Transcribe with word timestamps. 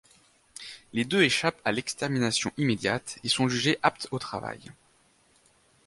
Les 0.93 1.05
deux 1.05 1.21
échappent 1.21 1.61
à 1.63 1.71
l'extermination 1.71 2.51
immédiate 2.57 3.19
et 3.23 3.29
sont 3.29 3.47
jugés 3.47 3.77
aptes 3.83 4.07
au 4.09 4.17
travail. 4.17 4.71